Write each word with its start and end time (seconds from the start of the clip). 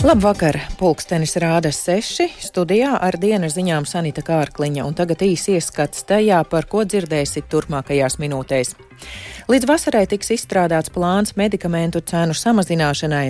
Labvakar! 0.00 0.56
Pulkstenis 0.80 1.34
rāda 1.36 1.68
seši, 1.76 2.30
studijā 2.40 2.94
ar 3.04 3.18
dienas 3.20 3.52
ziņām 3.52 3.84
Sanita 3.84 4.22
Kārkliņa, 4.24 4.86
un 4.88 4.94
tagad 4.96 5.20
īsi 5.26 5.58
ieskats 5.58 6.06
tajā, 6.08 6.38
par 6.48 6.64
ko 6.72 6.86
dzirdēsit 6.88 7.50
turpmākajās 7.52 8.16
minūtēs. 8.22 8.72
Līdz 9.52 9.68
vasarai 9.68 10.06
tiks 10.08 10.32
izstrādāts 10.32 10.88
plāns 10.94 11.34
medikamentu 11.36 12.00
cenu 12.00 12.32
samazināšanai. 12.32 13.26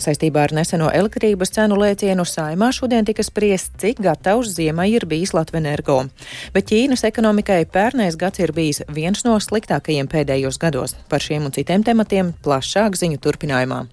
Saistībā 0.00 0.46
ar 0.46 0.54
neseno 0.56 0.88
elektrības 0.88 1.52
cenu 1.58 1.76
lēcienu 1.82 2.24
saimā 2.24 2.70
šodien 2.72 3.04
tika 3.04 3.20
spriest, 3.20 3.76
cik 3.84 4.00
gatavs 4.08 4.54
ziemai 4.56 4.88
ir 4.94 5.04
bijis 5.04 5.34
Latvenergo. 5.36 5.98
Bet 6.56 6.72
Ķīnas 6.72 7.04
ekonomikai 7.10 7.66
pērnais 7.68 8.16
gads 8.16 8.40
ir 8.40 8.56
bijis 8.56 8.80
viens 8.88 9.20
no 9.28 9.36
sliktākajiem 9.36 10.08
pēdējos 10.08 10.62
gados. 10.64 10.96
Par 11.12 11.20
šiem 11.20 11.50
un 11.50 11.52
citiem 11.60 11.84
tematiem 11.84 12.32
plašāk 12.40 12.96
ziņu 12.96 13.20
turpinājumā. 13.20 13.84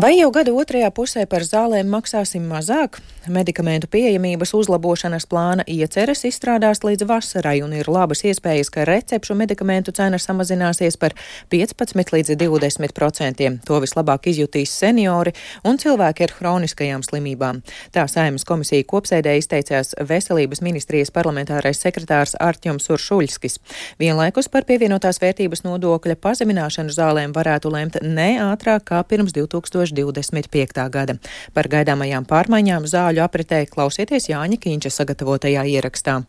Vai 0.00 0.14
jau 0.16 0.30
gada 0.32 0.52
otrajā 0.56 0.88
pusē 0.96 1.26
par 1.28 1.42
zālēm 1.44 1.90
maksāsim 1.92 2.44
mazāk? 2.48 3.02
Medikamentu 3.28 3.84
pieejamības 3.92 4.54
uzlabošanas 4.56 5.26
plāna 5.28 5.64
ieceres 5.68 6.22
izstrādās 6.24 6.80
līdz 6.80 7.04
vasarai 7.04 7.58
un 7.60 7.74
ir 7.76 7.90
labas 7.90 8.22
iespējas, 8.24 8.70
ka 8.72 8.86
recepšu 8.88 9.36
medikamentu 9.36 9.92
cena 9.92 10.16
samazināsies 10.16 10.96
par 10.96 11.12
15 11.52 12.14
līdz 12.14 12.32
20 12.40 12.94
procentiem. 12.96 13.58
To 13.68 13.76
vislabāk 13.84 14.30
izjutīs 14.32 14.72
seniori 14.72 15.34
un 15.68 15.76
cilvēki 15.76 16.24
ar 16.24 16.34
hroniskajām 16.38 17.04
slimībām. 17.04 17.60
Tā 17.92 18.06
saimas 18.08 18.48
komisija 18.48 18.86
kopsēdē 18.88 19.36
izteicās 19.42 19.92
Veselības 20.00 20.64
ministrijas 20.64 21.12
parlamentārais 21.12 21.82
sekretārs 21.84 22.38
Artjoms 22.40 22.88
Uršuļskis. 22.88 23.60
Vienlaikus 24.00 24.48
par 24.48 24.64
pievienotās 24.64 25.20
vērtības 25.20 25.66
nodokļa 25.68 26.16
pazemināšanu 26.24 26.96
zālēm 26.96 27.36
varētu 27.36 27.76
lemt 27.76 28.00
ne 28.00 28.30
ātrāk 28.48 28.88
kā 28.94 29.04
pirms 29.04 29.36
2000. 29.36 29.89
2025. 29.96 30.88
gada. 30.90 31.16
Par 31.54 31.68
gaidāmajām 31.70 32.26
pārmaiņām 32.30 32.88
zāļu 32.90 33.24
apritē 33.24 33.64
klausieties 33.70 34.30
Jāņa 34.32 34.60
Kīņša 34.60 34.94
sagatavotajā 35.00 35.66
ierakstā. 35.76 36.20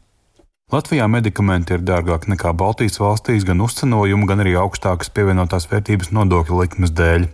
Latvijā 0.71 1.03
medikamenti 1.11 1.73
ir 1.75 1.81
dārgāki 1.83 2.29
nekā 2.31 2.53
Baltijas 2.55 2.95
valstīs 3.01 3.43
gan 3.43 3.59
uzcenojumu, 3.59 4.23
gan 4.29 4.39
arī 4.39 4.53
augstākas 4.55 5.09
pievienotās 5.11 5.65
vērtības 5.67 6.13
nodokļu 6.15 6.59
likmes 6.61 6.93
dēļ. 6.95 7.25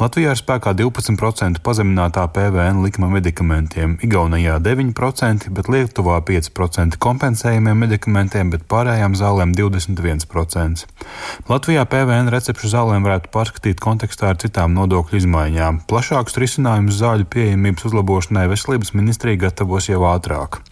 Latvijā 0.00 0.32
ir 0.32 0.40
spēkā 0.40 0.72
12% 0.78 1.60
pazeminātā 1.60 2.24
PVN 2.32 2.80
likme 2.80 3.10
medikamentiem, 3.12 3.98
Igaunijā 4.00 4.54
9%, 4.64 5.50
bet 5.52 5.68
Lietuvā 5.68 6.22
5% 6.24 6.96
kompensējumiem 6.96 7.84
medikamentiem, 7.84 8.54
bet 8.54 8.64
pārējām 8.64 9.12
zālēm 9.20 9.52
21%. 9.52 10.88
Latvijā 11.52 11.84
PVN 11.92 12.32
recepšu 12.32 12.72
zālēm 12.72 13.04
varētu 13.04 13.28
pārskatīt 13.36 13.84
kontekstā 13.84 14.32
ar 14.32 14.40
citām 14.40 14.72
nodokļu 14.72 15.20
izmaiņām. 15.20 15.82
Plašākus 15.92 16.40
risinājumus 16.40 16.96
zāļu 17.02 17.28
pieejamības 17.28 17.90
uzlabošanai 17.90 18.48
veselības 18.56 18.96
ministrija 18.96 19.44
gatavos 19.44 19.92
jau 19.92 20.00
ātrāk. 20.08 20.62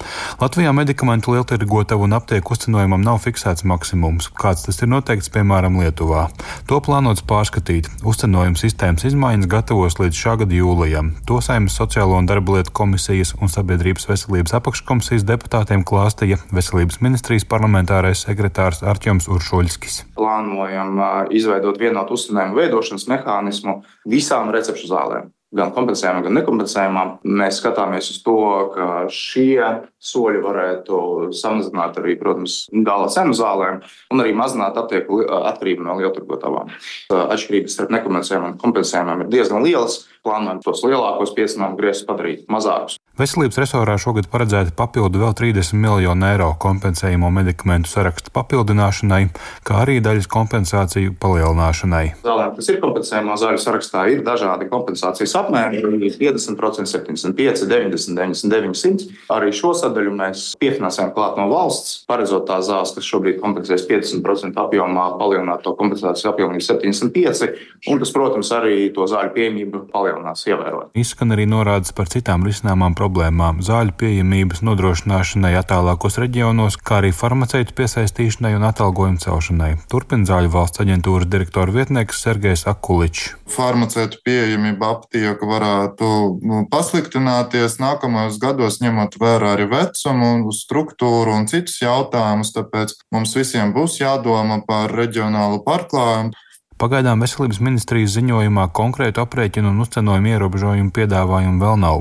Latvijā 0.41 0.73
medikamentu 0.73 1.37
lieltirgotavu 1.37 2.09
un 2.09 2.14
un 2.15 2.21
aptieku 2.21 2.55
uzcenojumam 2.55 3.03
nav 3.03 3.19
fiksēts 3.25 3.65
maksimums, 3.67 4.29
kāds 4.39 4.63
tas 4.67 4.79
ir 4.85 4.91
noteikts 4.93 5.33
piemēram 5.35 5.81
Lietuvā. 5.83 6.29
To 6.71 6.79
plānots 6.85 7.25
pārskatīt. 7.27 7.89
Uzcenojuma 8.07 8.61
sistēmas 8.61 9.07
izmaiņas 9.09 9.51
gatavos 9.51 9.99
līdz 9.99 10.21
šā 10.21 10.37
gada 10.45 10.55
jūlijam. 10.55 11.11
To 11.27 11.41
saimnes 11.43 11.75
sociālo 11.75 12.15
un 12.21 12.31
darba 12.31 12.61
lietu 12.61 12.71
komisijas 12.79 13.35
un 13.41 13.51
sabiedrības 13.51 14.07
veselības 14.13 14.55
apakškomisijas 14.61 15.27
deputātiem 15.27 15.83
klāstīja 15.83 16.39
Veselības 16.55 17.03
ministrijas 17.03 17.49
parlamentārais 17.51 18.23
sekretārs 18.29 18.85
Arķoms 18.87 19.27
Uršuļskis. 19.35 20.05
Plānojam 20.15 21.01
izveidot 21.35 21.83
vienotu 21.83 22.15
uzcenējumu 22.15 22.63
veidošanas 22.63 23.11
mehānismu 23.11 23.81
visām 24.07 24.55
recepšu 24.55 24.93
zālēm 24.95 25.34
gan 25.55 25.73
kompensējumam, 25.75 26.25
gan 26.27 26.37
nekompensējumam. 26.39 27.13
Mēs 27.41 27.61
skatāmies 27.61 28.11
uz 28.13 28.21
to, 28.25 28.39
ka 28.75 28.89
šie 29.13 29.59
soļi 30.03 30.43
varētu 30.45 31.01
samazināt 31.37 32.01
arī, 32.01 32.17
protams, 32.21 32.65
gala 32.87 33.11
cenu 33.13 33.37
zālēm 33.37 33.83
un 34.13 34.25
arī 34.25 34.35
mazināt 34.37 34.79
aptieku 34.81 35.23
atkarību 35.25 35.87
no 35.87 35.99
lielturgotavām. 36.01 36.75
Atšķirības 37.15 37.79
starp 37.79 37.95
nekompensējumam 37.95 38.55
un 38.55 38.61
kompensējumam 38.61 39.25
ir 39.25 39.33
diezgan 39.37 39.65
lielas. 39.65 40.03
Plānojam 40.25 40.63
tos 40.65 40.81
lielākos 40.87 41.35
piesinājumu 41.37 41.77
griezus 41.77 42.07
padarīt 42.09 42.47
mazākus. 42.49 42.97
Veselības 43.15 43.59
resorā 43.61 43.95
šogad 44.01 44.27
paredzēti 44.27 44.73
papildu 44.75 45.21
vēl 45.21 45.35
30 45.39 45.77
miljonu 45.79 46.27
eiro 46.27 46.49
kompensējumu 46.59 47.29
medikamentu 47.31 47.87
sarakstu 47.87 48.33
papildināšanai, 48.35 49.21
kā 49.63 49.77
arī 49.85 50.01
daļas 50.03 50.27
kompensāciju 50.33 51.13
palielināšanai. 51.23 52.03
Zālēm, 52.25 52.57
kas 52.57 52.71
ir 52.73 52.81
kompensējumā 52.83 53.37
zāļu 53.39 53.61
sarakstā, 53.63 54.03
ir 54.11 54.25
dažādi 54.27 54.67
kompensācijas 54.73 55.37
apmēri- 55.39 55.83
50%, 55.85 56.91
75, 56.91 57.69
90, 57.71 58.17
99, 58.19 58.75
100. 58.81 59.07
Arī 59.31 59.53
šo 59.53 59.71
sadaļu 59.79 60.11
mēs 60.11 60.57
piefinansējam 60.59 61.15
klāt 61.15 61.37
no 61.39 61.47
valsts, 61.53 62.03
paredzot 62.09 62.49
tās 62.49 62.67
zāles, 62.67 62.95
kas 62.97 63.05
šobrīd 63.05 63.39
kompensēs 63.39 63.87
50% 63.87 64.59
apjomā, 64.59 65.07
palielināt 65.21 65.63
to 65.63 65.77
kompensāciju 65.77 66.33
apjomu 66.33 66.59
līdz 66.59 66.67
75, 66.67 67.55
un 67.87 67.99
tas, 68.03 68.11
protams, 68.11 68.51
arī 68.51 68.93
to 68.93 69.07
zāļu 69.07 69.35
pieejamību 69.39 69.87
palielinās 70.15 70.47
ievērojami. 70.47 70.91
Izskan 70.95 71.35
arī 71.35 71.47
norādes 71.49 71.93
par 71.95 72.09
citām 72.09 72.45
risināmām 72.47 72.95
problēmām- 72.95 73.61
zāļu 73.69 73.95
pieejamības 73.99 74.63
nodrošināšanai 74.63 75.55
attālākos 75.59 76.19
reģionos, 76.19 76.79
kā 76.79 77.03
arī 77.03 77.13
farmaceitu 77.13 77.75
piesaistīšanai 77.75 78.55
un 78.57 78.63
atalgojumu 78.71 79.19
celšanai. 79.19 79.79
Turpina 79.89 80.25
zāļu 80.25 80.51
valsts 80.51 80.81
aģentūras 80.81 81.29
direktora 81.29 81.73
vietnieks 81.73 82.23
Sergejs 82.23 82.67
Akuličs. 82.67 83.35
Farmaceitu 83.47 84.19
pieejamība 84.25 84.91
aptieka 84.95 85.45
varētu 85.47 86.41
nu, 86.43 86.67
pasliktināties 86.71 87.79
nākamajos 87.79 88.39
gados, 88.39 88.81
ņemot 88.81 89.19
vērā 89.19 89.57
arī 89.57 89.69
vecumu, 89.69 90.53
struktūru 90.53 91.35
un 91.35 91.47
citus 91.47 91.81
jautājumus. 91.83 92.55
Tāpēc 92.55 92.95
mums 93.13 93.35
visiem 93.35 93.73
būs 93.75 94.01
jādomā 94.01 94.65
par 94.67 94.91
reģionālu 94.91 95.65
pārklājumu. 95.65 96.33
Pagaidām 96.75 97.21
veselības 97.23 97.61
ministrijas 97.63 98.17
ziņojumā 98.17 98.65
konkrētu 98.75 99.23
aprēķinu 99.23 99.71
un 99.71 99.83
uzcenojumu 99.85 100.33
ierobežojumu 100.33 100.91
piedāvājumu 100.97 101.63
vēl 101.63 101.77
nav. 101.79 102.01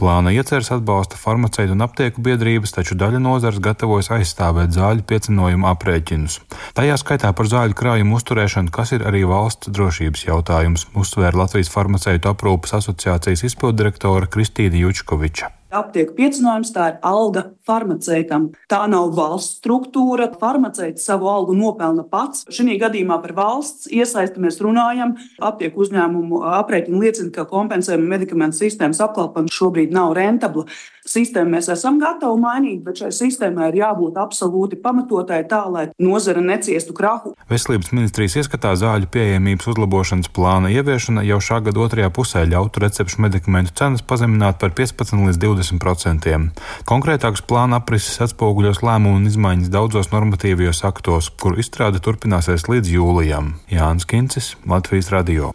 Plāna 0.00 0.32
ieceres 0.32 0.70
atbalsta 0.72 1.18
farmaceitu 1.20 1.76
un 1.76 1.84
aptieku 1.84 2.24
biedrības, 2.24 2.72
taču 2.72 2.96
daļa 2.96 3.20
nozars 3.20 3.60
gatavojas 3.64 4.08
aizstāvēt 4.16 4.72
zāļu 4.76 5.04
piecinojumu 5.10 5.68
aprēķinus. 5.74 6.38
Tajā 6.78 6.96
skaitā 7.02 7.34
par 7.36 7.50
zāļu 7.52 7.76
krājumu 7.76 8.16
uzturēšanu, 8.16 8.72
kas 8.72 8.94
ir 8.96 9.04
arī 9.04 9.26
valsts 9.28 9.68
drošības 9.68 10.24
jautājums, 10.30 10.86
uzsvēra 10.96 11.44
Latvijas 11.44 11.72
farmaceitu 11.74 12.32
aprūpas 12.32 12.78
asociācijas 12.80 13.44
izpildirektore 13.50 14.32
Kristīna 14.32 14.80
Jučkoviča. 14.86 15.52
Aptieku 15.74 16.14
piecinājums 16.14 16.70
tā 16.74 16.86
ir 16.92 16.98
alga 17.02 17.48
farmaceitam. 17.66 18.50
Tā 18.70 18.84
nav 18.90 19.10
valsts 19.16 19.58
struktūra. 19.58 20.28
Farmaceits 20.38 21.06
savu 21.08 21.26
algu 21.32 21.56
nopelna 21.58 22.04
pats. 22.06 22.44
Šī 22.52 22.78
gadījumā 22.78 23.18
par 23.24 23.34
valsts 23.34 23.90
iesaisti 23.90 24.42
mēs 24.42 24.60
runājam. 24.62 25.16
Aptieku 25.42 25.82
uzņēmumu 25.84 26.44
aprēķini 26.60 27.02
liecina, 27.02 27.32
ka 27.34 27.48
kompensējuma 27.50 28.14
medikamentu 28.16 28.62
sistēmas 28.62 29.02
apkalpojums 29.02 29.54
šobrīd 29.54 29.94
nav 29.94 30.14
rentabla. 30.18 30.68
Sistēmu 31.04 31.58
mēs 31.58 31.66
esam 31.68 31.98
gatavi 32.00 32.38
mainīt, 32.40 32.78
bet 32.80 33.02
šai 33.02 33.10
sistēmai 33.12 33.66
ir 33.68 33.82
jābūt 33.82 34.16
absolūti 34.22 34.78
pamatotai 34.80 35.42
tā, 35.50 35.58
lai 35.68 35.82
nozara 36.00 36.40
neciestu 36.40 36.94
krahu. 36.96 37.34
Veselības 37.50 37.92
ministrijas 37.92 38.38
ieskatā 38.40 38.72
zāļu 38.80 39.10
pieejamības 39.12 39.68
uzlabošanas 39.74 40.32
plāna 40.32 40.72
ieviešana 40.72 41.26
jau 41.28 41.42
šā 41.44 41.60
gada 41.66 41.82
otrajā 41.84 42.08
pusē 42.08 42.46
ļautu 42.48 42.80
recepšu 42.86 43.20
medikamentu 43.20 43.76
cenas 43.76 44.00
pazemināt 44.00 44.56
par 44.62 44.72
15 44.72 45.28
līdz 45.28 45.42
20 45.44 45.63
procentiem. 45.82 46.50
Konkrētāks 46.88 47.44
plāna 47.48 47.80
aprises 47.80 48.20
atspoguļos 48.28 48.84
lēmumu 48.84 49.22
un 49.22 49.28
izmaiņas 49.32 49.72
daudzos 49.72 50.12
normatīvajos 50.12 50.84
aktos, 50.90 51.32
kuru 51.40 51.62
izstrāde 51.64 52.02
turpināsies 52.04 52.68
līdz 52.68 52.96
jūlijam. 52.98 53.54
Jānis 53.72 54.08
Kincis, 54.10 54.54
Latvijas 54.68 55.12
Radio. 55.14 55.54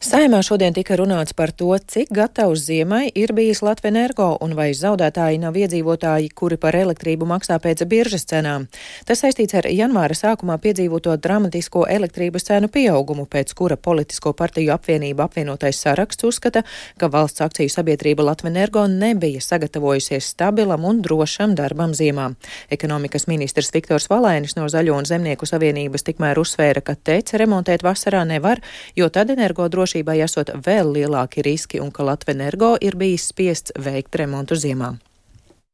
Saimā 0.00 0.38
šodien 0.40 0.72
tika 0.72 0.96
runāts 0.96 1.34
par 1.36 1.50
to, 1.52 1.74
cik 1.76 2.08
gatavs 2.16 2.62
ziemai 2.64 3.10
ir 3.20 3.34
bijis 3.36 3.58
Latvenergo 3.60 4.30
un 4.40 4.54
vai 4.56 4.70
zaudētāji 4.72 5.36
nav 5.42 5.58
iedzīvotāji, 5.60 6.30
kuri 6.32 6.56
par 6.56 6.78
elektrību 6.78 7.26
maksā 7.28 7.58
pēc 7.60 7.82
biržas 7.84 8.24
cenām. 8.30 8.64
Tas 9.04 9.20
saistīts 9.20 9.58
ar 9.60 9.68
janvāra 9.68 10.16
sākumā 10.16 10.56
piedzīvoto 10.62 11.12
dramatisko 11.20 11.82
elektrības 11.84 12.48
cenu 12.48 12.70
pieaugumu, 12.72 13.26
pēc 13.28 13.52
kura 13.58 13.76
politisko 13.76 14.32
partiju 14.38 14.72
apvienība 14.72 15.26
apvienotais 15.26 15.82
saraksts 15.84 16.24
uzskata, 16.24 16.64
ka 16.96 17.12
valsts 17.12 17.44
akciju 17.44 17.68
sabiedrība 17.68 18.24
Latvenergo 18.30 18.86
nebija 18.88 19.44
sagatavojusies 19.44 20.30
stabilam 20.32 20.88
un 20.88 21.04
drošam 21.04 21.52
darbam 21.60 21.92
ziemā. 21.92 22.30
Ekonomikas 22.72 23.28
ministrs 23.28 23.68
Viktors 23.76 24.08
Valēnis 24.08 24.56
no 24.56 24.64
Zaļo 24.64 24.96
un 24.96 25.04
Zemnieku 25.12 25.44
savienības 25.44 26.08
tikmēr 26.08 26.40
uzsvēra, 26.40 26.80
ka 26.80 26.96
teica 26.96 27.44
remontēt 27.44 27.84
vasarā 27.84 28.24
nevar, 28.24 28.64
jo 28.96 29.12
tad 29.12 29.36
energo 29.36 29.68
droši 29.68 29.89
drošībai 29.90 30.20
esot 30.22 30.50
vēl 30.54 30.92
lielāki 30.94 31.42
riski 31.42 31.80
un 31.82 31.90
ka 31.90 32.04
Latvenergo 32.06 32.76
ir 32.80 32.94
bijis 32.96 33.26
spiests 33.32 33.72
veikt 33.74 34.14
remontu 34.14 34.54
ziemā. 34.54 34.94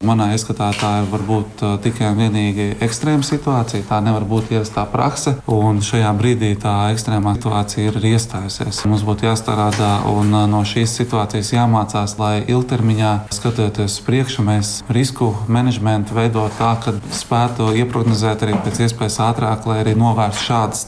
Manā 0.05 0.27
ieskatā 0.37 0.67
tā 0.77 0.89
ir 1.01 1.07
varbūt 1.09 1.63
tikai 1.81 2.11
un 2.11 2.19
vienīgi 2.21 2.65
ekstrēma 2.85 3.25
situācija. 3.25 3.87
Tā 3.89 4.03
nevar 4.05 4.27
būt 4.29 4.51
ierastā 4.53 4.83
prakse, 4.93 5.33
un 5.49 5.79
šajā 5.81 6.11
brīdī 6.19 6.51
tā 6.61 6.75
ekstrēmā 6.93 7.33
situācija 7.39 7.95
ir 7.95 8.05
iestājusies. 8.11 8.83
Mums 8.85 9.07
būtu 9.09 9.25
jāstrādā 9.25 10.03
un 10.11 10.37
no 10.53 10.61
šīs 10.69 10.93
situācijas 11.01 11.55
jāmācās, 11.55 12.19
lai 12.21 12.43
ilgtermiņā 12.45 13.13
skatoties 13.33 13.95
uz 13.97 14.05
priekšu, 14.05 14.45
mēs 14.45 14.75
risku 14.93 15.31
menedžmentu 15.49 16.19
veidot 16.19 16.53
tā, 16.61 16.75
ka 16.85 16.93
spētu 17.17 17.71
ieprognozēt 17.81 18.45
arī 18.45 18.61
pēc 18.69 18.83
iespējas 18.91 19.19
ātrāk, 19.31 19.65
lai 19.65 19.79
arī 19.81 19.97
novērstu 19.97 20.51
šādas 20.51 20.85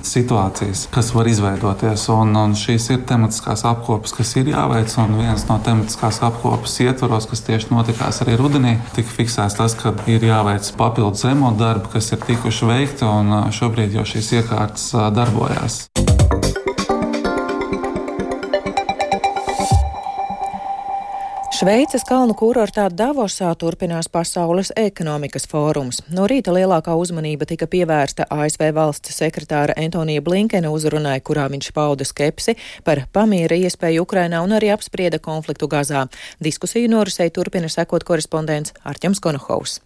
situācijas, 0.00 0.86
kas 0.96 1.12
var 1.12 1.28
izveidoties. 1.28 2.08
Un, 2.16 2.32
un 2.40 2.56
šīs 2.56 2.88
ir 2.96 3.04
tematiskās 3.04 3.68
apkopes, 3.68 4.16
kas 4.16 4.32
ir 4.40 4.48
jāveic, 4.56 4.96
un 5.04 5.20
viens 5.20 5.44
no 5.52 5.60
tematiskās 5.60 6.24
apkopes 6.24 6.80
ietvaros, 6.88 7.28
kas 7.28 7.44
tieši 7.52 7.74
notikās 7.76 8.24
arī 8.24 8.40
rudenī 8.46 8.76
tika 8.94 9.10
fiksēts 9.10 9.58
tas, 9.58 9.74
ka 9.78 9.92
ir 10.10 10.22
jāveic 10.22 10.68
papildus 10.78 11.26
remonta 11.26 11.64
darbi, 11.64 11.90
kas 11.96 12.12
ir 12.14 12.22
tikuši 12.28 12.70
veikti, 12.70 13.08
un 13.08 13.50
šobrīd 13.54 13.98
jau 13.98 14.06
šīs 14.06 14.34
iekārtas 14.40 14.92
darbojas. 15.16 15.86
Šveices 21.66 22.04
kalnu 22.06 22.30
kurortā 22.38 22.84
Davosā 22.94 23.48
turpinās 23.58 24.06
Pasaules 24.06 24.68
ekonomikas 24.78 25.48
fórums. 25.50 25.96
No 26.14 26.28
rīta 26.30 26.52
lielākā 26.54 26.92
uzmanība 26.94 27.48
tika 27.50 27.66
pievērsta 27.66 28.28
ASV 28.30 28.68
valsts 28.76 29.16
sekretāra 29.18 29.74
Antonija 29.74 30.22
Blinkena 30.22 30.70
uzrunai, 30.70 31.16
kurā 31.26 31.48
viņš 31.50 31.72
pauda 31.74 32.06
skepsi 32.06 32.54
par 32.86 33.02
pamiera 33.10 33.58
iespēju 33.58 34.06
Ukrainā 34.06 34.44
un 34.46 34.54
arī 34.54 34.70
apsprieda 34.76 35.18
konfliktu 35.18 35.66
Gazā. 35.66 36.04
Diskusiju 36.38 36.86
norisei 36.94 37.34
turpina 37.34 37.66
sekot 37.66 38.06
korespondents 38.06 38.70
Arķems 38.86 39.18
Konohovs. 39.18 39.80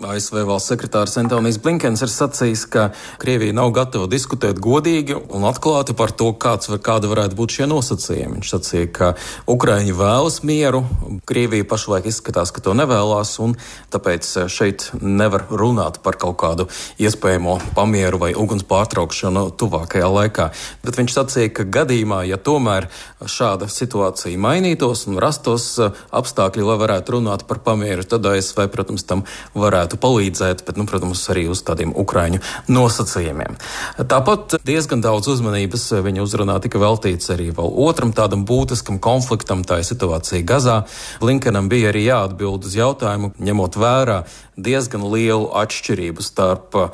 ASV 0.00 0.42
valsts 0.48 0.72
sekretārs 0.72 1.16
Antonijs 1.20 1.58
Blinkens 1.60 2.00
ir 2.04 2.10
sacījis, 2.10 2.64
ka 2.72 2.86
Krievija 3.20 3.52
nav 3.56 3.70
gatava 3.76 4.08
diskutēt 4.10 4.60
godīgi 4.62 5.16
un 5.16 5.44
atklāti 5.48 5.92
par 5.96 6.12
to, 6.16 6.30
kāds, 6.40 6.70
kāda 6.82 7.10
varētu 7.10 7.36
būt 7.36 7.56
šie 7.58 7.68
nosacījumi. 7.68 8.38
Viņš 8.38 8.52
sacīja, 8.54 8.88
ka 8.96 9.10
Ukraiņi 9.50 9.94
vēlas 9.96 10.40
mieru, 10.46 10.82
Krievija 11.28 11.66
pašlaik 11.68 12.08
izskatās, 12.08 12.52
ka 12.54 12.64
to 12.64 12.74
nevēlas, 12.78 13.34
un 13.44 13.56
tāpēc 13.92 14.30
šeit 14.52 14.88
nevar 15.00 15.46
runāt 15.50 16.00
par 16.04 16.16
kaut 16.20 16.38
kādu 16.40 16.68
iespējamo 17.00 17.58
pamieru 17.76 18.22
vai 18.24 18.32
uguns 18.32 18.64
pārtraukšanu 18.70 19.50
tuvākajā 19.60 20.08
laikā. 20.08 20.48
Bet 20.84 21.00
viņš 21.00 21.16
sacīja, 21.18 21.52
ka 21.60 21.68
gadījumā, 21.80 22.22
ja 22.30 22.40
tomēr 22.40 22.88
šāda 23.20 23.68
situācija 23.70 24.40
mainītos 24.40 25.06
un 25.10 25.20
rastos 25.22 25.74
apstākļi, 25.80 26.66
lai 26.66 26.78
varētu 26.80 27.18
runāt 27.18 27.46
par 27.50 27.60
pamieru, 27.64 28.06
tad 28.08 28.26
ASV, 28.32 28.64
protams, 28.72 29.04
tam 29.04 29.26
varētu 29.54 29.89
varētu 29.90 29.98
palīdzēt, 29.98 30.64
bet, 30.66 30.76
nu, 30.76 30.86
protams, 30.86 31.28
arī 31.30 31.48
uz 31.50 31.62
tādiem 31.62 31.92
ukraiņu 31.94 32.40
nosacījumiem. 32.68 33.56
Tāpat 33.98 34.60
diezgan 34.64 35.00
daudz 35.02 35.28
uzmanības 35.28 35.90
viņa 36.04 36.22
uzrunā 36.22 36.60
tika 36.62 36.78
veltīts 36.78 37.30
arī 37.30 37.50
vēl 37.50 37.70
otram 37.86 38.12
tādam 38.12 38.44
būtiskam 38.46 39.00
konfliktam, 39.00 39.64
tā 39.64 39.80
ir 39.80 39.88
situācija 39.88 40.44
Gazā. 40.46 40.86
Blinkenam 41.20 41.68
bija 41.68 41.90
arī 41.90 42.06
jāatbild 42.06 42.64
uz 42.64 42.76
jautājumu, 42.76 43.32
ņemot 43.38 43.76
vērā 43.76 44.24
diezgan 44.60 45.04
lielu 45.08 45.48
atšķirību 45.56 46.22
starp 46.24 46.76
uh, 46.76 46.90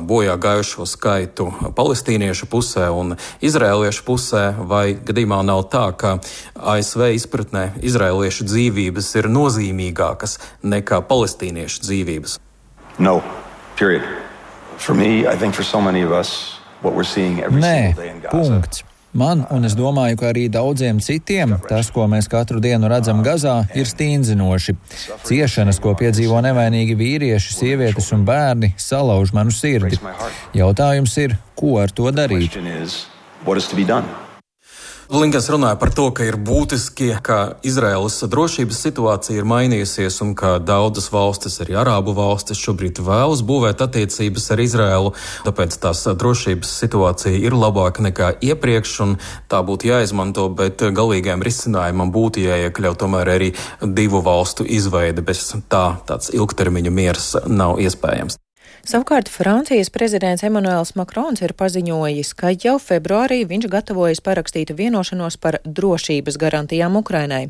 bojā 0.00 0.36
gājušo 0.38 0.86
skaitu 0.86 1.50
palestīniešu 1.76 2.48
pusē 2.50 2.88
un 2.94 3.16
izrēliešu 3.44 4.04
pusē, 4.06 4.44
vai 4.70 4.94
gadījumā 4.94 5.42
nav 5.46 5.66
tā, 5.72 5.88
ka 5.98 6.18
ASV 6.54 7.10
izpratnē 7.18 7.64
izrēliešu 7.82 8.46
dzīvības 8.48 9.14
ir 9.18 9.30
nozīmīgākas 9.34 10.38
nekā 10.62 11.02
palestīniešu 11.10 11.86
dzīvības. 11.86 12.37
No, 12.98 13.22
period. 13.76 14.02
For 14.78 14.94
me, 14.94 15.26
I 15.26 15.36
think 15.36 15.54
for 15.54 15.62
so 15.62 15.80
many 15.80 16.02
of 16.02 16.12
us, 16.12 16.58
what 16.82 16.94
we're 16.94 17.04
seeing 17.04 17.40
every 17.40 17.60
Nē, 17.60 17.94
single 17.94 18.02
day 18.02 18.10
in 18.10 18.20
Gaza. 18.20 18.36
Punkts. 18.36 18.84
Man, 19.12 19.46
un 19.50 19.64
es 19.64 19.72
domāju, 19.72 20.18
ka 20.20 20.28
arī 20.28 20.44
daudziem 20.52 20.98
citiem, 21.00 21.54
tas, 21.64 21.88
ko 21.90 22.04
mēs 22.06 22.28
katru 22.28 22.60
dienu 22.60 22.90
redzam 22.92 23.22
Gazā, 23.24 23.62
ir 23.74 23.88
stīnzinoši. 23.88 24.76
Ciešanas, 25.24 25.80
ko 25.80 25.94
piedzīvo 25.98 26.42
nevainīgi 26.44 26.94
vīrieši, 26.98 27.56
sievietes 27.56 28.12
un 28.12 28.26
bērni, 28.28 28.74
salauž 28.76 29.32
manu 29.32 29.54
sirdi. 29.54 29.96
Jautājums 30.54 31.16
ir, 31.24 31.38
ko 31.56 31.78
ar 31.80 31.90
to 31.90 32.12
darīt? 32.12 32.60
Linkens 35.08 35.46
runāja 35.48 35.78
par 35.80 35.88
to, 35.96 36.10
ka 36.12 36.26
ir 36.28 36.36
būtiski, 36.36 37.06
ka 37.24 37.56
Izraēlas 37.64 38.18
drošības 38.28 38.80
situācija 38.84 39.40
ir 39.40 39.46
mainījusies 39.48 40.18
un 40.20 40.34
ka 40.36 40.58
daudzas 40.60 41.06
valstis, 41.08 41.54
arī 41.64 41.78
Arābu 41.80 42.12
valstis, 42.12 42.60
šobrīd 42.60 43.00
vēlas 43.06 43.40
būvēt 43.40 43.80
attiecības 43.86 44.50
ar 44.52 44.60
Izraēlu. 44.60 45.12
Tāpēc 45.46 45.78
tās 45.80 46.02
drošības 46.12 46.74
situācija 46.82 47.40
ir 47.40 47.56
labāka 47.56 48.04
nekā 48.04 48.34
iepriekš, 48.50 48.92
un 49.06 49.14
tā 49.48 49.62
būtu 49.64 49.88
jāizmanto, 49.88 50.44
bet 50.52 50.84
galīgajam 50.84 51.46
risinājumam 51.46 52.12
būtu 52.12 52.44
jāiekļaut 52.44 53.00
tomēr 53.00 53.32
arī 53.38 53.48
divu 53.80 54.20
valstu 54.28 54.68
izveide. 54.68 55.24
Bez 55.24 55.46
tā 55.72 55.86
tāds 56.04 56.28
ilgtermiņa 56.36 56.92
miers 56.92 57.30
nav 57.48 57.80
iespējams. 57.80 58.36
Savukārt 58.86 59.28
Francijas 59.28 59.90
prezidents 59.90 60.44
Emmanuels 60.46 60.94
Makrons 60.94 61.42
ir 61.42 61.54
paziņojis, 61.58 62.34
ka 62.38 62.52
jau 62.54 62.78
februārī 62.82 63.42
viņš 63.48 63.68
gatavojas 63.72 64.20
parakstīt 64.22 64.74
vienošanos 64.78 65.36
par 65.36 65.60
drošības 65.64 66.38
garantijām 66.38 66.96
Ukrainai. 66.96 67.48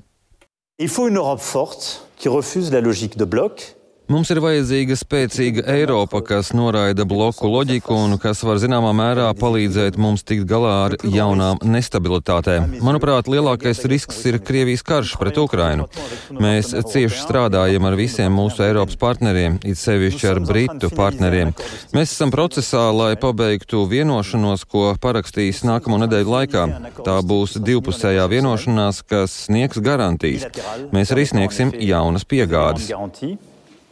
Il 0.79 0.89
faut 0.89 1.09
une 1.11 1.19
Europe 1.19 1.43
forte 1.43 1.99
qui 2.17 2.29
refuse 2.29 2.71
la 2.73 2.81
logique 2.81 3.19
de 3.19 3.27
bloc 3.27 3.78
Mums 4.09 4.31
ir 4.33 4.39
vajadzīga 4.41 4.97
spēcīga 4.97 5.63
Eiropa, 5.69 6.23
kas 6.25 6.55
noraida 6.57 7.05
bloku 7.05 7.45
loģiku 7.53 7.93
un 7.93 8.15
kas 8.21 8.41
var 8.41 8.57
zināmā 8.57 8.95
mērā 8.97 9.27
palīdzēt 9.37 9.99
mums 10.01 10.23
tikt 10.25 10.47
galā 10.49 10.71
ar 10.87 10.95
jaunām 11.05 11.61
nestabilitātēm. 11.61 12.79
Manuprāt, 12.81 13.29
lielākais 13.29 13.83
risks 13.93 14.23
ir 14.31 14.39
Krievijas 14.41 14.81
karš 14.89 15.13
pret 15.21 15.37
Ukrainu. 15.43 15.91
Mēs 16.33 16.71
cieši 16.73 17.21
strādājam 17.21 17.85
ar 17.85 17.99
visiem 18.01 18.33
mūsu 18.33 18.65
Eiropas 18.65 18.97
partneriem, 18.97 19.59
it 19.69 19.77
sevišķi 19.77 20.31
ar 20.33 20.41
Britu 20.41 20.89
partneriem. 20.97 21.53
Mēs 21.93 22.17
esam 22.17 22.33
procesā, 22.33 22.87
lai 22.97 23.13
pabeigtu 23.21 23.85
vienošanos, 23.93 24.65
ko 24.65 24.95
parakstīs 25.05 25.61
nākamo 25.69 26.01
nedēļu 26.07 26.35
laikā. 26.39 26.65
Tā 27.05 27.19
būs 27.21 27.61
divpusējā 27.61 28.25
vienošanās, 28.33 29.05
kas 29.05 29.37
sniegs 29.51 29.85
garantijas. 29.85 30.49
Mēs 30.97 31.13
arī 31.13 31.29
sniegsim 31.29 31.77
jaunas 31.77 32.25
piegādes. 32.25 32.89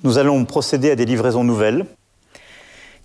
Nous 0.02 0.18
allons 0.18 0.44
procéder 0.44 0.90
à 0.90 0.96
des 0.96 1.06
livraisons 1.06 1.44
nouvelles. 1.44 1.86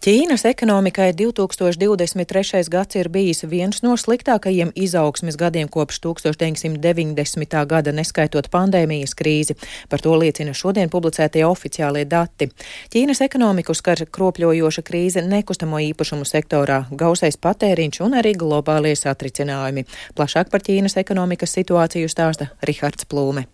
Ķīnas 0.02 0.48
ekonomikai 0.50 1.12
2023. 1.14 2.70
gads 2.74 2.98
ir 2.98 3.10
bijis 3.14 3.44
viens 3.46 3.84
no 3.84 3.92
sliktākajiem 3.94 4.72
izaugsmes 4.74 5.38
gadiem 5.38 5.70
kopš 5.70 6.00
1990. 6.02 7.60
gada, 7.70 7.94
neskaitot 7.94 8.50
pandēmijas 8.50 9.14
krīzi. 9.14 9.54
Par 9.94 10.02
to 10.02 10.16
liecina 10.18 10.58
šodien 10.58 10.90
publicētie 10.90 11.46
oficiālie 11.46 12.08
dati. 12.10 12.50
Ķīnas 12.90 13.22
ekonomiku 13.28 13.78
skar 13.78 14.02
kropļojoša 14.10 14.82
krīze 14.90 15.22
nekustamo 15.22 15.78
īpašumu 15.94 16.26
sektorā, 16.26 16.88
gausais 16.90 17.38
patēriņš 17.38 18.02
un 18.02 18.18
arī 18.18 18.34
globālie 18.34 18.98
satricinājumi. 18.98 19.86
Plašāk 20.18 20.50
par 20.50 20.66
Ķīnas 20.66 20.98
ekonomikas 20.98 21.54
situāciju 21.62 22.10
stāsta 22.10 22.50
Rihards 22.66 23.06
Plūme. 23.06 23.46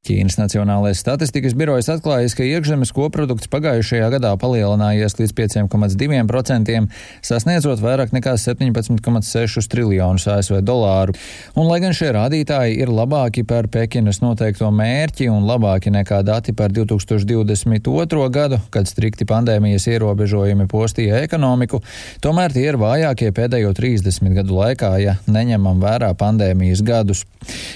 Ķīnas 0.00 0.38
Nacionālais 0.40 0.96
statistikas 0.96 1.52
birojs 1.52 1.90
atklājis, 1.92 2.32
ka 2.32 2.40
iekšzemes 2.48 2.88
koprodukts 2.96 3.50
pagājušajā 3.52 4.06
gadā 4.14 4.30
palielinājies 4.40 5.18
līdz 5.18 5.34
5,2%, 5.36 6.86
sasniedzot 7.28 7.82
vairāk 7.84 8.14
nekā 8.16 8.32
17,6 8.40 9.68
triljonus 9.68 10.24
ASV 10.32 10.62
dolāru. 10.64 11.12
Un, 11.52 11.68
lai 11.68 11.82
gan 11.84 11.92
šie 11.92 12.14
rādītāji 12.16 12.78
ir 12.80 12.88
labāki 12.88 13.44
par 13.44 13.68
Pekinas 13.68 14.22
noteikto 14.24 14.70
mērķi 14.72 15.28
un 15.28 15.44
labāki 15.44 15.92
nekā 15.92 16.22
dati 16.24 16.56
par 16.56 16.72
2022. 16.72 18.24
gadu, 18.32 18.62
kad 18.72 18.88
strikti 18.88 19.28
pandēmijas 19.28 19.84
ierobežojumi 19.92 20.64
postīja 20.72 21.20
ekonomiku, 21.26 21.82
tomēr 22.24 22.56
tie 22.56 22.64
ir 22.70 22.80
vājākie 22.80 23.34
pēdējo 23.36 23.76
30 23.76 24.32
gadu 24.40 24.56
laikā, 24.62 24.94
ja 25.04 25.18
neņemam 25.28 25.84
vērā 25.84 26.14
pandēmijas 26.16 26.80
gadus. 26.88 27.26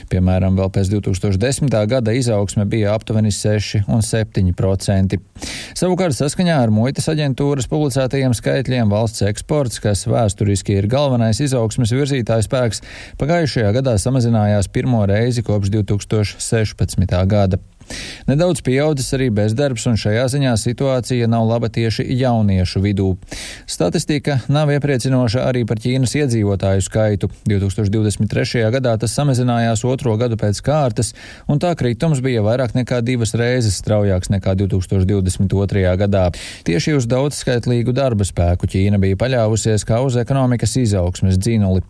Piemēram, 0.09 0.57
vēl 0.57 0.73
pēc 0.73 0.89
2010. 0.97 1.69
gada 1.93 2.14
izaugsme 2.19 2.65
bija 2.71 2.95
aptuveni 2.95 3.33
6 3.35 3.85
un 3.93 4.03
7 4.05 4.55
procenti. 4.57 5.19
Savukārt, 5.75 6.17
saskaņā 6.17 6.57
ar 6.63 6.73
muitas 6.75 7.09
aģentūras 7.13 7.69
publicētajiem 7.71 8.35
skaitļiem, 8.37 8.93
valsts 8.93 9.27
eksports, 9.27 9.83
kas 9.83 10.07
vēsturiski 10.09 10.79
ir 10.79 10.89
galvenais 10.91 11.43
izaugsmes 11.45 11.95
virzītājs 11.95 12.49
spēks, 12.49 12.83
pagājušajā 13.21 13.75
gadā 13.79 13.99
samazinājās 14.01 14.71
pirmo 14.73 15.05
reizi 15.11 15.45
kopš 15.47 15.75
2016. 15.75 17.17
gada. 17.31 17.61
Nedaudz 18.29 18.63
pieaudzis 18.65 19.13
arī 19.17 19.29
bezdarbs, 19.35 19.85
un 19.91 19.99
šajā 20.01 20.25
ziņā 20.33 20.55
situācija 20.61 21.29
nav 21.31 21.47
laba 21.49 21.69
tieši 21.73 22.07
jauniešu 22.19 22.81
vidū. 22.85 23.11
Statistika 23.69 24.39
nav 24.49 24.73
iepriecinoša 24.75 25.45
arī 25.45 25.65
par 25.69 25.81
Ķīnas 25.85 26.17
iedzīvotāju 26.23 26.85
skaitu. 26.85 27.31
2023. 27.51 28.65
gadā 28.75 28.97
tas 29.01 29.15
samazinājās 29.17 29.85
otro 29.89 30.17
gadu 30.21 30.39
pēc 30.41 30.61
kārtas, 30.65 31.13
un 31.49 31.61
tā 31.63 31.75
kritums 31.79 32.23
bija 32.25 32.45
vairāk 32.47 32.77
nekā 32.79 33.03
divas 33.05 33.35
reizes 33.39 33.79
straujāks 33.83 34.33
nekā 34.33 34.57
2022. 34.65 35.97
gadā. 36.01 36.29
Tieši 36.67 36.97
uz 36.99 37.09
daudzskaitlīgu 37.11 37.95
darba 37.97 38.27
spēku 38.27 38.71
Ķīna 38.71 39.03
bija 39.03 39.21
paļāvusies 39.21 39.87
kā 39.89 40.01
uz 40.05 40.17
ekonomikas 40.21 40.79
izaugsmes 40.81 41.41
dzinuli. 41.41 41.85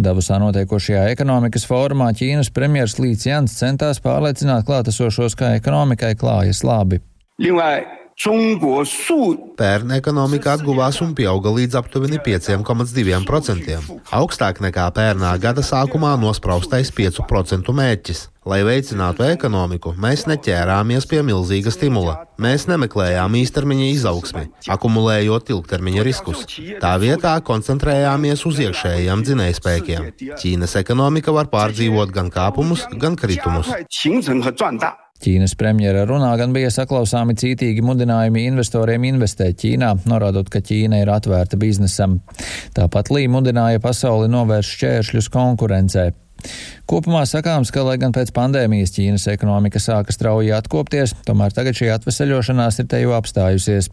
Davusā 0.00 0.38
notiekošajā 0.42 1.06
ekonomikas 1.12 1.66
fórumā 1.68 2.10
Ķīnas 2.16 2.52
premjers 2.54 2.98
Līts 3.02 3.28
Jans 3.28 3.56
centās 3.58 4.02
pārliecināt 4.02 4.66
klātesošos, 4.68 5.36
ka 5.38 5.54
ekonomikai 5.58 6.14
klājas 6.18 6.64
labi. 6.66 7.02
Pērn 9.56 9.94
ekonomika 9.96 10.52
atguvās 10.56 10.98
un 11.04 11.14
pieauga 11.16 11.52
līdz 11.56 11.78
aptuveni 11.80 12.18
5,2%, 12.22 13.78
augstāk 14.12 14.60
nekā 14.64 14.84
pērnā 14.94 15.32
gada 15.40 15.64
sākumā 15.64 16.12
nospraustais 16.20 16.92
5% 16.92 17.72
mērķis. 17.72 18.28
Lai 18.42 18.58
veicinātu 18.66 19.22
ekonomiku, 19.22 19.92
mēs 20.02 20.24
neķērāmies 20.26 21.06
pie 21.06 21.20
milzīga 21.22 21.70
stimula. 21.70 22.16
Mēs 22.42 22.66
nemeklējām 22.66 23.36
īstermiņa 23.38 23.86
izaugsmi, 23.92 24.48
akumulējot 24.74 25.52
ilgtermiņa 25.54 26.06
riskus. 26.08 26.42
Tā 26.82 26.96
vietā 27.02 27.36
koncentrējāmies 27.46 28.42
uz 28.50 28.58
iekšējiem 28.66 29.22
dzinējspēkiem. 29.28 30.10
Ķīnas 30.42 30.74
ekonomika 30.82 31.34
var 31.36 31.52
pārdzīvot 31.54 32.10
gan 32.18 32.34
kāpumus, 32.34 32.88
gan 32.98 33.14
kritumus. 33.20 33.70
Ķīnas 35.22 35.54
premjera 35.58 36.02
runā 36.08 36.32
gan 36.40 36.54
bija 36.54 36.70
saklausāmi 36.74 37.36
cītīgi 37.38 37.84
mudinājumi 37.86 38.46
investoriem 38.50 39.06
investēt 39.12 39.60
Ķīnā, 39.62 39.92
norādot, 40.10 40.50
ka 40.50 40.62
Ķīna 40.64 41.02
ir 41.02 41.12
atvērta 41.14 41.58
biznesam. 41.60 42.18
Tāpat 42.76 43.12
Lī 43.14 43.28
mudināja 43.30 43.82
pasauli 43.82 44.30
novērst 44.32 44.76
šķēršļus 44.78 45.30
konkurencē. 45.32 46.10
Kopumā 46.92 47.22
sakāms, 47.24 47.70
ka, 47.72 47.80
lai 47.86 47.94
gan 47.96 48.12
pēc 48.12 48.32
pandēmijas 48.36 48.90
Ķīnas 48.92 49.24
ekonomika 49.32 49.80
sāka 49.80 50.12
strauji 50.12 50.50
atkopties, 50.52 51.14
tomēr 51.24 51.54
tagad 51.54 51.78
šī 51.78 51.86
atveseļošanās 51.94 52.80
ir 52.82 52.88
te 52.90 52.98
jau 53.00 53.14
apstājusies. 53.16 53.88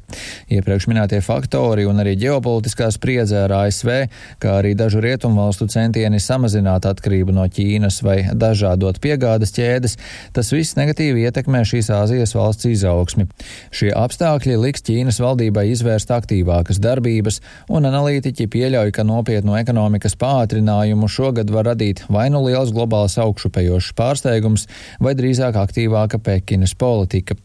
Iepriekš 0.52 0.88
minētie 0.90 1.22
faktori 1.24 1.86
un 1.88 2.02
arī 2.02 2.18
ģeopolitiskā 2.20 2.90
spriedze 2.92 3.38
ar 3.46 3.54
ASV, 3.56 3.92
kā 4.44 4.56
arī 4.60 4.74
dažu 4.76 5.00
rietumvalstu 5.06 5.70
centieni 5.72 6.20
samazināt 6.20 6.90
atkarību 6.90 7.36
no 7.38 7.46
Ķīnas 7.48 8.02
vai 8.04 8.18
dažādot 8.34 9.00
piegādes 9.00 9.56
ķēdes, 9.56 9.96
tas 10.36 10.52
viss 10.52 10.76
negatīvi 10.80 11.24
ietekmē 11.30 11.64
šīs 11.70 11.92
Āzijas 11.96 12.36
valsts 12.36 12.68
izaugsmi. 12.68 13.30
Šie 13.72 13.94
apstākļi 13.96 14.58
liks 14.66 14.84
Ķīnas 14.90 15.22
valdībai 15.24 15.70
izvērst 15.72 16.12
aktīvākas 16.18 16.82
darbības, 16.84 17.40
un 17.70 17.88
analītiķi 17.88 18.50
pieļauj, 18.52 18.92
ka 18.98 19.08
nopietnu 19.08 19.56
ekonomikas 19.62 20.20
pātrinājumu 20.20 21.08
šogad 21.08 21.54
var 21.54 21.72
radīt 21.72 22.04
vai 22.10 22.28
nu 22.34 22.39
liels 22.46 22.74
globāls 22.76 22.90
globāls 22.90 23.18
augšupejošs 23.20 23.94
pārsteigums 23.96 24.68
vai 25.00 25.16
drīzāk 25.16 25.56
aktīvāka 25.56 26.20
Pekinas 26.20 26.76
politika. 26.76 27.36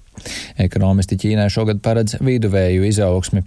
Ekonomisti 0.62 1.16
Ķīnai 1.18 1.48
šogad 1.50 1.80
paredz 1.82 2.14
viduvēju 2.22 2.84
izaugsmi. 2.86 3.42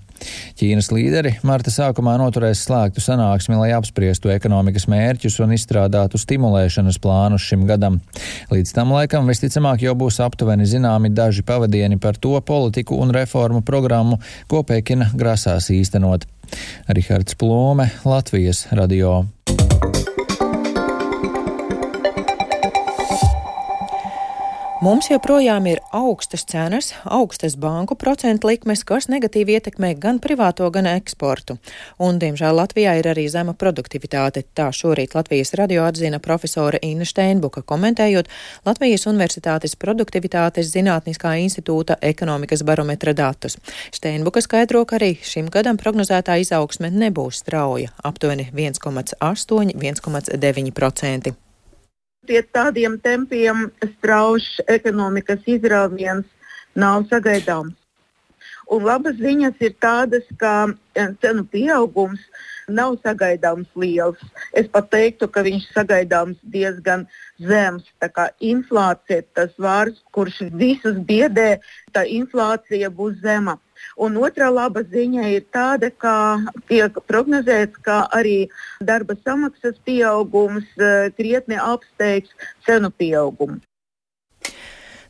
Ķīnas 0.60 0.90
līderi 0.92 1.32
marta 1.48 1.72
sākumā 1.72 2.18
noturēs 2.20 2.66
slēgtu 2.66 3.00
sanāksmi, 3.00 3.56
lai 3.56 3.70
apspriestu 3.72 4.34
ekonomikas 4.34 4.90
mērķus 4.92 5.40
un 5.46 5.54
izstrādātu 5.56 6.20
stimulēšanas 6.20 7.00
plānus 7.00 7.46
šim 7.48 7.64
gadam. 7.70 8.02
Līdz 8.52 8.76
tam 8.76 8.92
laikam 8.98 9.32
visticamāk 9.32 9.86
jau 9.88 9.96
būs 9.96 10.20
aptuveni 10.26 10.68
zināmi 10.68 11.14
daži 11.16 11.46
pavadieni 11.48 12.02
par 12.04 12.20
to 12.20 12.36
politiku 12.44 13.00
un 13.00 13.16
reformu 13.16 13.64
programmu, 13.64 14.20
ko 14.52 14.66
Pekina 14.68 15.08
grasās 15.16 15.72
īstenot. 15.72 16.28
Rihards 16.92 17.40
Plome, 17.40 17.92
Latvijas 18.04 18.66
radio. 18.76 19.22
Mums 24.78 25.08
joprojām 25.10 25.66
ir 25.72 25.80
augstas 25.90 26.44
cenas, 26.46 26.92
augstas 27.02 27.56
banku 27.58 27.96
procentu 27.98 28.46
likmes, 28.52 28.84
kas 28.86 29.08
negatīvi 29.10 29.56
ietekmē 29.58 29.98
gan 29.98 30.22
privāto, 30.22 30.70
gan 30.70 30.86
eksportu. 30.92 31.58
Un, 31.98 32.22
diemžēl, 32.22 32.54
Latvijā 32.60 32.94
ir 33.00 33.10
arī 33.10 33.24
zema 33.34 33.58
produktivitāte. 33.58 34.46
Tā 34.54 34.70
šorīt 34.70 35.18
Latvijas 35.18 35.58
radio 35.58 35.82
atzina 35.88 36.22
profesora 36.22 36.78
Inna 36.86 37.10
Steinbuka, 37.10 37.66
komentējot 37.66 38.30
Latvijas 38.70 39.10
Universitātes 39.10 39.74
produktivitātes 39.82 40.70
zinātniskā 40.76 41.34
institūta 41.42 41.98
ekonomikas 42.12 42.62
barometra 42.62 43.18
datus. 43.18 43.58
Steinbuka 43.90 44.46
skaidro, 44.46 44.86
ka 44.86 45.02
arī 45.02 45.18
šim 45.26 45.50
gadam 45.50 45.82
prognozētā 45.82 46.38
izaugsme 46.46 46.94
nebūs 46.94 47.42
strauja- 47.42 47.90
aptuveni 48.12 48.54
1,8-1,9% 48.54 51.47
pie 52.28 52.44
tādiem 52.56 52.98
tempiem 53.02 53.68
straušs 53.98 54.62
ekonomikas 54.68 55.44
izrāviens 55.48 56.28
nav 56.76 57.08
sagaidāms. 57.12 57.76
Un 58.68 58.84
labas 58.84 59.16
ziņas 59.16 59.62
ir 59.64 59.76
tādas, 59.80 60.26
ka 60.40 60.54
eh, 60.68 61.14
cenu 61.24 61.46
pieaugums 61.48 62.24
nav 62.68 62.98
sagaidāms 63.04 63.70
liels. 63.80 64.20
Es 64.52 64.68
pat 64.72 64.90
teiktu, 64.92 65.30
ka 65.32 65.44
viņš 65.46 65.70
sagaidāms 65.72 66.40
diezgan 66.56 67.06
zems. 67.40 67.88
Tā 68.04 68.10
kā 68.12 68.28
inflācija 68.44 69.22
ir 69.24 69.30
tas 69.40 69.56
vārds, 69.56 70.04
kurš 70.12 70.42
visus 70.52 71.00
biedē, 71.12 71.62
tā 71.96 72.04
inflācija 72.20 72.92
būs 72.92 73.22
zema. 73.24 73.56
Un 73.98 74.18
otrā 74.22 74.50
laba 74.54 74.84
ziņa 74.84 75.30
ir 75.36 75.46
tāda, 75.54 75.92
ka 76.04 76.16
tiek 76.72 77.00
prognozēts, 77.10 77.80
ka 77.88 78.04
arī 78.20 78.38
darba 78.82 79.18
samaksas 79.24 79.80
pieaugums 79.88 80.68
eh, 80.78 81.10
krietni 81.18 81.60
apsteigs 81.62 82.34
cenu 82.68 82.92
pieaugumu. 82.92 83.60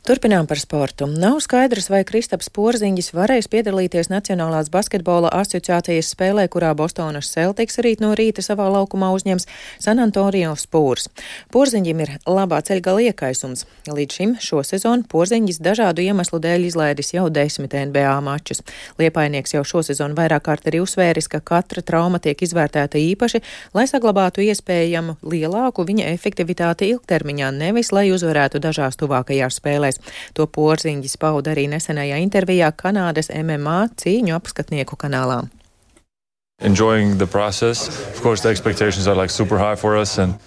Turpinām 0.07 0.45
par 0.47 0.55
sportu. 0.55 1.03
Nav 1.03 1.41
skaidrs, 1.43 1.89
vai 1.91 2.05
Kristaps 2.07 2.47
Porziņģis 2.55 3.09
varēs 3.11 3.49
piedalīties 3.51 4.07
Nacionālās 4.07 4.69
basketbola 4.71 5.27
asociācijas 5.35 6.13
spēlē, 6.13 6.45
kurā 6.47 6.69
Bostonas 6.79 7.27
Celtics 7.33 7.75
rīt 7.83 7.99
no 7.99 8.13
rīta 8.15 8.39
savā 8.39 8.69
laukumā 8.71 9.09
uzņems 9.11 9.43
San 9.83 9.99
Antonio 9.99 10.53
Spurs. 10.55 11.09
Porziņģim 11.51 12.03
ir 12.05 12.13
labā 12.23 12.61
ceļgala 12.69 13.03
iekaisums. 13.09 13.65
Līdz 13.91 14.15
šim 14.15 14.31
šo 14.45 14.61
sezonu 14.69 15.03
Porziņģis 15.11 15.59
dažādu 15.67 16.05
iemeslu 16.05 16.39
dēļ 16.39 16.69
izlaidis 16.69 17.11
jau 17.11 17.25
desmit 17.27 17.75
NBA 17.75 18.15
mačus. 18.23 18.63
Liepainieks 19.03 19.57
jau 19.57 19.65
šo 19.67 19.83
sezonu 19.89 20.15
vairāk 20.15 20.47
kārt 20.47 20.71
arī 20.71 20.79
uzsvēris, 20.85 21.27
ka 21.35 21.43
katra 21.43 21.83
trauma 21.83 22.23
tiek 22.23 22.45
izvērtēta 22.47 22.95
īpaši, 22.95 23.43
lai 23.75 23.89
saglabātu 23.91 24.47
iespējamu 24.47 25.19
lielāku 25.27 25.83
viņa 25.91 26.07
efektivitāti 26.15 26.93
ilgtermiņā, 26.95 27.51
nevis 27.59 27.91
lai 27.91 28.07
uzvarētu 28.15 28.63
dažās 28.63 28.95
tuvākajās 29.03 29.59
spēlēs 29.59 29.96
spēlēs. 29.97 30.33
To 30.33 30.47
porziņģis 30.47 31.17
pauda 31.17 31.51
arī 31.51 31.67
nesenajā 31.67 32.17
intervijā 32.21 32.71
Kanādas 32.71 33.29
MMA 33.29 33.89
cīņu 33.97 34.35
apskatnieku 34.35 34.95
kanālā. 34.95 35.47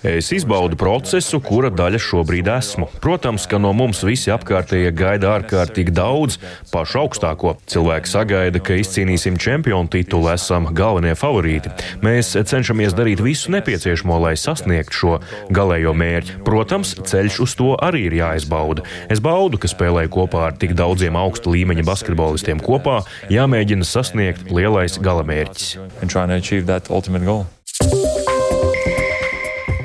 Es 0.03 0.33
izbaudu 0.35 0.75
procesu, 0.75 1.39
kura 1.39 1.69
daļa 1.71 2.01
šobrīd 2.03 2.49
esmu. 2.51 2.89
Protams, 2.99 3.45
ka 3.47 3.61
no 3.63 3.71
mums 3.79 4.03
visi 4.03 4.33
apkārtējie 4.35 4.91
gaida 4.91 5.31
ārkārtīgi 5.37 5.95
daudz, 5.95 6.41
pašu 6.73 7.05
augstāko. 7.05 7.53
Cilvēki 7.71 8.11
sagaida, 8.11 8.59
ka 8.59 8.81
izcīnīsim 8.81 9.39
čempionu 9.39 9.87
titulu, 9.95 10.33
esam 10.35 10.67
galvenie 10.75 11.13
favorīti. 11.15 11.71
Mēs 12.03 12.33
cenšamies 12.35 12.99
darīt 12.99 13.23
visu 13.23 13.55
nepieciešamo, 13.55 14.19
lai 14.27 14.35
sasniegtu 14.35 14.99
šo 14.99 15.15
galējo 15.55 15.95
mērķi. 15.95 16.41
Protams, 16.43 16.97
ceļš 17.07 17.39
uz 17.47 17.57
to 17.63 17.77
arī 17.79 18.09
ir 18.09 18.19
jāizbauda. 18.19 18.83
Es 19.07 19.23
baudu, 19.23 19.63
ka 19.63 19.71
spēlēju 19.71 20.11
kopā 20.19 20.43
ar 20.49 20.59
tik 20.59 20.75
daudziem 20.75 21.23
augsta 21.23 21.55
līmeņa 21.55 21.87
basketbolistiem 21.87 22.67
kopā, 22.67 22.99
jāmēģina 23.31 23.87
sasniegt 23.87 24.51
lielais 24.51 24.99
galamērķis 24.99 26.00
and 26.01 26.11
trying 26.11 26.29
to 26.29 26.35
achieve 26.35 26.67
that 26.67 26.91
ultimate 26.91 27.25
goal. 27.25 27.47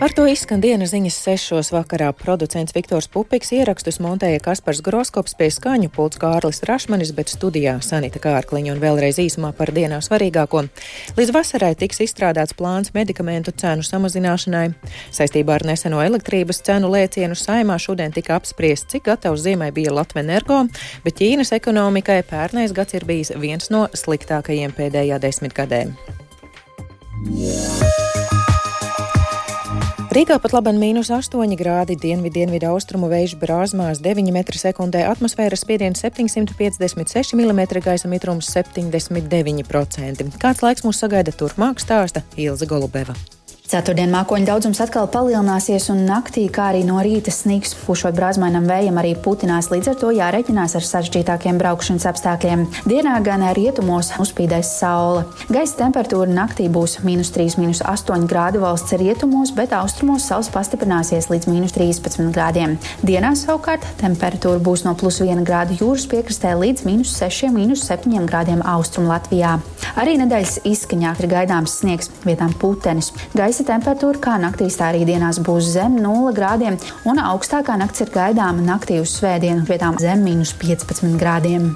Ar 0.01 0.11
to 0.11 0.25
izskan 0.27 0.59
dienas 0.59 0.91
ziņas 0.91 1.15
sešos 1.23 1.69
vakarā. 1.71 2.09
Producents 2.19 2.73
Viktors 2.75 3.05
Pupiks 3.07 3.53
ierakstus 3.55 4.01
montēja 4.03 4.41
Kaspars 4.43 4.81
Groskops 4.83 5.37
pie 5.39 5.47
skaņu 5.53 5.87
pults 5.95 6.19
Kārlis 6.19 6.59
Rašmanis, 6.67 7.13
bet 7.15 7.31
studijā 7.31 7.77
Sanita 7.79 8.19
Kārkliņa 8.19 8.73
un 8.73 8.81
vēlreiz 8.83 9.21
īsumā 9.23 9.53
par 9.55 9.71
dienā 9.71 10.01
svarīgāko. 10.03 10.65
Līdz 11.15 11.31
vasarai 11.37 11.71
tiks 11.79 12.03
izstrādāts 12.03 12.57
plāns 12.59 12.91
medikamentu 12.97 13.55
cenu 13.55 13.87
samazināšanai. 13.87 14.65
Saistībā 15.15 15.55
ar 15.55 15.67
neseno 15.71 16.03
elektrības 16.03 16.59
cenu 16.67 16.91
lēcienu 16.91 17.39
saimā 17.39 17.79
šodien 17.79 18.11
tika 18.11 18.35
apspriests, 18.35 18.91
cik 18.91 19.07
gatavs 19.07 19.45
ziemai 19.47 19.71
bija 19.75 19.95
Latvenergo, 19.95 20.65
bet 21.07 21.21
Ķīnas 21.21 21.55
ekonomikai 21.55 22.19
pērnais 22.27 22.75
gads 22.75 22.99
ir 22.99 23.07
bijis 23.07 23.31
viens 23.39 23.71
no 23.71 23.87
sliktākajiem 23.95 24.75
pēdējā 24.75 25.23
desmitgadē. 25.23 25.85
Yeah. 27.25 28.04
Rīgā 30.15 30.38
pat 30.39 30.53
labi 30.55 30.72
mīnus 30.79 31.10
8 31.12 31.57
grādi, 31.60 31.98
dienvidu, 32.00 32.38
dienvidu 32.38 32.69
austrumu 32.69 33.10
vējš 33.12 33.34
brāzmās 33.41 34.00
9 34.00 34.31
m2, 34.31 35.01
atmosfēras 35.12 35.65
spiediens 35.65 36.00
756 36.07 37.36
mm, 37.36 37.67
gaisa 37.84 38.07
mitrums 38.07 38.48
79%. 38.55 40.31
Kāds 40.39 40.63
laiks 40.63 40.88
mūs 40.88 41.03
sagaida 41.03 41.36
turpmāk, 41.36 41.84
stāsta 41.84 42.24
Ilza 42.39 42.63
Golubeva. 42.63 43.12
Ceturtdien 43.65 44.12
mākoņu 44.13 44.45
daudzums 44.45 44.77
atkal 44.84 45.07
palielināsies, 45.10 45.88
un 45.89 46.03
naktī, 46.05 46.43
kā 46.53 46.67
arī 46.69 46.84
no 46.86 47.00
rīta 47.01 47.31
sniks, 47.34 47.72
pušot 47.88 48.13
brāzmainam 48.13 48.67
vējam, 48.69 49.00
arī 49.01 49.15
putinās. 49.17 49.72
Līdz 49.74 49.88
ar 49.89 49.95
to 50.03 50.12
jāreķinās 50.13 50.75
ar 50.77 50.86
sarežģītākiem 50.86 51.57
braukšanas 51.57 52.05
apstākļiem. 52.12 52.67
Dienā 52.86 53.15
gan 53.25 53.41
rietumos 53.57 54.12
uzspīdēs 54.22 54.69
saule. 54.77 55.24
Gaisa 55.50 55.79
temperatūra 55.79 56.29
naktī 56.29 56.67
būs 56.69 57.00
minus 57.07 57.34
3, 57.34 57.57
minus 57.57 57.81
8 57.81 58.27
grādi 58.29 58.62
valsts 58.62 58.93
rietumos, 59.01 59.50
bet 59.57 59.74
austrumos 59.74 60.29
saules 60.29 60.51
pastiprināsies 60.53 61.31
līdz 61.34 61.50
minus 61.50 61.74
13 61.74 62.29
grādiem. 62.38 62.77
Dienā 63.01 63.34
savukārt 63.34 63.89
temperatūra 64.03 64.62
būs 64.62 64.86
no 64.86 64.93
plus 64.93 65.24
1 65.25 65.41
grāda 65.41 65.74
jūras 65.81 66.05
piekrastē 66.13 66.53
līdz 66.62 66.86
minus 66.86 67.17
6, 67.17 67.50
minus 67.57 67.88
7 67.89 68.29
grādiem 68.29 68.62
austrumu 68.62 69.10
Latvijā. 69.10 69.57
Arī 69.98 70.19
nedēļas 70.22 70.62
izskaņā 70.69 71.17
ir 71.17 71.31
gaidāms 71.34 71.79
sniegs, 71.81 72.13
vietām 72.27 72.53
putenis. 72.62 73.10
Gaisa 73.34 73.54
Gaisa 73.55 73.69
temperatūra 73.71 74.19
kā 74.19 74.33
naktīs, 74.35 74.75
tā 74.75 74.89
arī 74.91 75.05
dienās 75.07 75.38
būs 75.39 75.69
zem 75.77 75.95
0 76.03 76.33
grādiem, 76.35 76.75
un 77.07 77.24
augstākā 77.24 77.79
nakts 77.79 78.03
ir 78.03 78.12
gaidāma 78.12 78.59
naktī 78.67 79.00
uz 79.00 79.15
svētdienu, 79.15 79.63
vietām 79.71 79.95
zem 79.95 80.27
minus 80.27 80.51
15 80.59 81.15
grādiem. 81.15 81.71